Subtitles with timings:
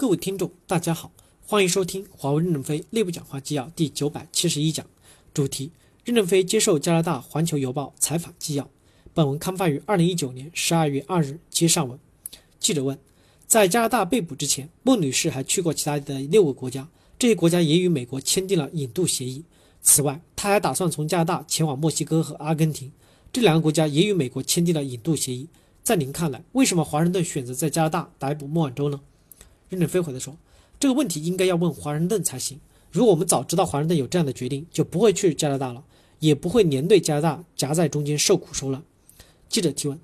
[0.00, 1.12] 各位听众，大家好，
[1.46, 4.86] 欢迎收听华为任正非内部讲话纪要第九百七十一讲，
[5.34, 5.72] 主题：
[6.06, 8.66] 任正非接受加拿大《环球邮报》采访纪要。
[9.12, 11.38] 本文刊发于二零一九年十二月二日。
[11.50, 11.98] 接上文，
[12.58, 12.98] 记者问：
[13.46, 16.88] 在加拿大被捕之前，孟女士还去过其他的六个国家，
[17.18, 19.44] 这些国家也与美国签订了引渡协议。
[19.82, 22.90] 此外，她还打算从加拿大前往墨西哥和阿根廷，
[23.30, 25.46] 这两个国家也与美国签订了引渡协议。
[25.82, 28.98] 在您看来，为什么华盛顿选择在加拿大逮捕孟晚舟呢？
[29.70, 30.36] 任正非回答说
[30.78, 32.58] ：“这个问题应该要问华盛顿才行。
[32.90, 35.82] 如果我们早知道华盛顿有这样的决定，就不会去加拿大了，
[36.18, 38.82] 也不会连累加拿大夹在中间受苦受难。”
[39.48, 39.96] 记者提问：“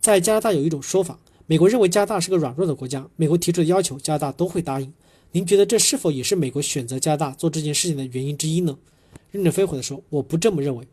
[0.00, 4.92] 在加拿大有一种说法，美国认为加拿大是个软弱的国家，美国提出的要求加拿大都会答应。
[5.30, 8.76] 您觉得这是否也是美国选择加拿大做这件事情的原因之一呢？”
[9.30, 10.84] 任正非回答说：“我不这么认为，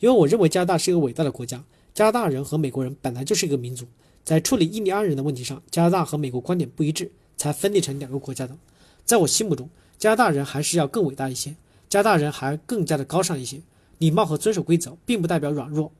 [0.00, 1.64] 因为我认为加拿大是一个伟大的国家。
[1.94, 3.86] 加拿大人和美国人本来就是一个民族，
[4.22, 8.56] 在处理印第安人的问题上，加拿大和美国观点不一致。”才分裂成两个国家的，
[9.04, 9.68] 在我心目中，
[9.98, 11.54] 加拿大人还是要更伟大一些，
[11.88, 13.60] 加拿大人还更加的高尚一些。
[13.98, 15.90] 礼貌和遵守规则，并不代表软弱。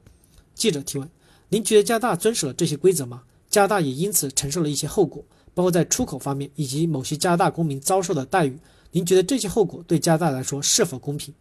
[0.55, 1.09] 记者提问：
[1.49, 3.23] 您觉得加拿大遵守了这些规则吗？
[3.49, 8.59] 加拿大也因此承受了一些后果，包括在出口方面以及某些加拿大公民遭受的待遇。
[8.91, 11.33] 您觉得这些后果对加拿大来说是否公平？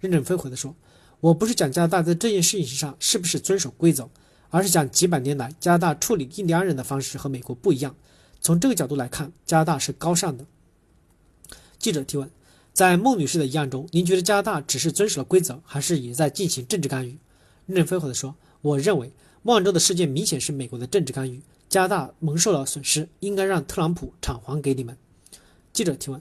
[0.00, 0.74] 任正非回答说：
[1.20, 4.08] 我不是讲加拿大在这件事情上是不是遵守规则，
[4.48, 7.94] 而是讲几百年来加拿大处理印第安人的方式和美国不一样。
[8.42, 10.44] 从这个角度来看，加拿大是高尚的。
[11.78, 12.28] 记者提问：
[12.72, 17.16] 在孟女士的议案中，您觉得加拿大只是遵守了规则，还是也在进行政治干预？
[17.66, 24.96] 任正非回答说：“我认为孟晚舟的事件明显是美国的政治干预，加拿大蒙受了损失，应该让特朗普偿还给你们。”
[25.72, 26.20] 记者提问：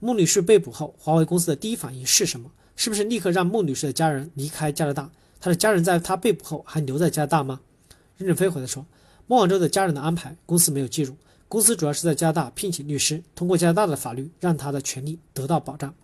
[0.00, 2.50] 孟女士被捕后，华为公司的第一反应是什么？
[2.76, 5.10] 是不是立刻让孟女士的家人离开加拿大？
[5.40, 7.60] 她的家人在她被捕后还留在加拿大吗？
[8.18, 8.84] 任正非回答说
[9.26, 11.16] ：“孟晚舟的家人的安排，公司没有介入。”
[11.48, 15.94] 公司主要是在加拿大聘请律师，通过加拿大的法律让他的权利得到保障。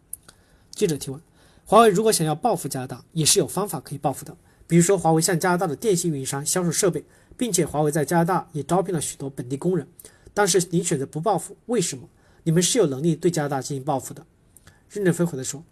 [0.71, 1.21] 记者提问：
[1.65, 4.37] 华为如果想要报复加拿大，也是有方法可以报复的。
[4.67, 7.05] 比如说，华为向加拿大的电信运营商销售设备，
[7.37, 9.89] 并且华为在加拿大也招聘了许多本地工人。
[10.33, 12.09] 但是你选择不报复，为什么？
[12.45, 14.25] 你们是有能力对加拿大进行报复的。
[14.89, 15.65] 任正非回答说：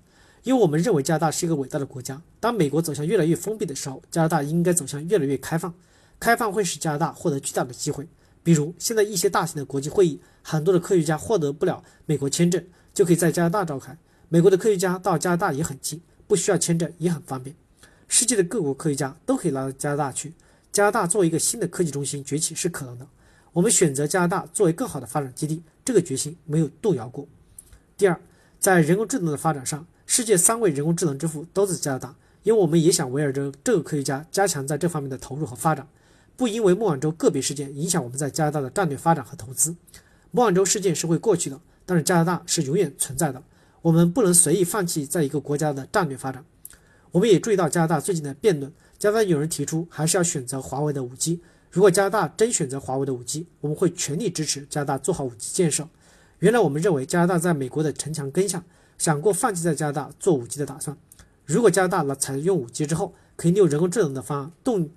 [0.42, 2.20] 因为我们认为加拿大是一个伟大的国家。
[2.40, 5.72] 当美国走向越来越封闭的时候，加拿大应该走向越来越开放。
[6.18, 8.08] 开放会使加拿大获得巨大的机会。
[8.48, 12.64] 比如，现在一些大型的国际会议，很多的科学家获得不了美国签证，
[12.94, 13.94] 就可以在加拿大召开。
[14.30, 17.54] 美国的科学家到加拿大也很近，不需要签证也很方便。
[18.08, 20.32] 世界的各国科学家都可以来到加拿大去。
[20.72, 23.06] 加拿大作为一个新的科技中心崛起是可能的。
[23.52, 27.28] 我们选择加拿大作为更好的发展基地，这个决心没有动摇过。
[27.98, 28.18] 第二，
[28.58, 35.86] 在人工智能的发展上，世界三位人工智能之父都在加拿大，因为我们也想围绕着这个科学家加强在这方面的投入和发展。
[36.38, 39.74] 不因为孟晚舟个别事件影响我们在加拿大的战略发展和投资。
[40.30, 43.42] 孟晚舟事件是会过去的，但是加拿大是永远存在的。
[43.82, 46.44] 我们不能随意放弃在一个国家的战略发展。
[47.10, 51.40] 我们也注意到加拿大最近的辩论，加拿大有人提出还是要选择华为的五 G。
[51.72, 55.88] 如果加拿大真选择华为的五 G，我们会全力支持加拿大做好五 G 建设。
[56.38, 58.62] 原来我们认为加拿大在美国的城墙根下，
[58.96, 60.96] 想过放弃在加拿大做五 G 的打算。
[61.44, 64.88] 如果加拿大采用五 G 之后，可以利用人工智能的方案动。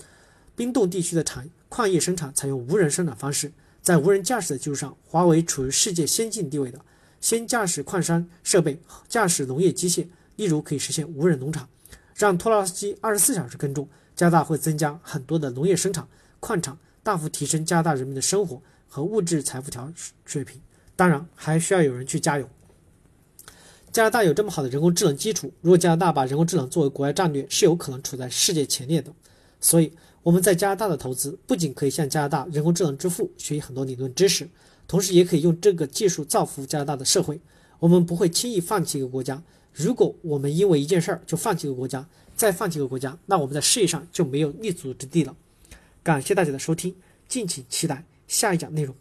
[0.56, 3.51] 冰冻地区的产矿业生产采用无人生产方式，
[3.81, 6.79] 在无人驾驶的基础上，华为处于世界先进地位的，
[7.19, 11.67] 先驾驶矿山设备，驾驶农业机械，例如可以实现无人农场，
[12.16, 16.07] 让拖拉机二十四小时耕种，加大会增加很多的农业生产，
[16.39, 19.91] 矿场大幅提升加拿大人民的生活和物质财富条
[20.25, 20.62] 水平。
[20.95, 22.47] 当然，还需要有人去加油。
[23.91, 29.12] 加拿大有这么好的人工智能基础，如果加拿大把人工智能作为国外战略，是有可能处在世界前列的。
[29.59, 29.91] 所以
[30.24, 34.48] 我们在加拿大的投资，不仅可以向加拿大人工智能之父学习很多理论知识，
[34.88, 37.40] 同时也可以用这个技术造福加拿大的社会。
[37.80, 39.42] 我们不会轻易放弃一个国家。
[39.74, 45.36] 如果我们因为一件事儿就放弃一个国家，再放弃一个国家，那我们在事业上就没有立足之地了。
[46.04, 46.94] 感谢大家的收听，
[47.28, 48.96] 敬请期待下一讲内容。